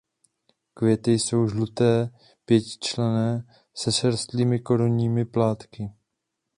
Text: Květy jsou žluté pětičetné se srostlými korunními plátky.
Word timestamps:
Květy 0.73 1.11
jsou 1.19 1.47
žluté 1.47 2.09
pětičetné 2.45 3.43
se 3.73 3.91
srostlými 3.91 4.59
korunními 4.59 5.25
plátky. 5.25 5.89